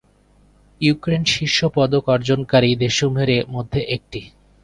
Ukraine 0.81 1.23
শীর্ষ 1.27 1.57
পদক 1.75 2.03
অর্জনকারী 2.07 2.69
দেশসমূহের 2.75 3.31
মধ্যে 3.47 3.81
একটি। 3.95 4.21